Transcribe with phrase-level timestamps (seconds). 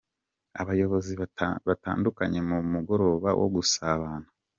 [0.61, 1.11] Abayobozi
[1.67, 4.27] batandukanye mu mugoroba wo gusabana.